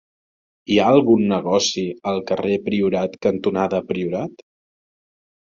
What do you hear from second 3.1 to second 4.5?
cantonada Priorat?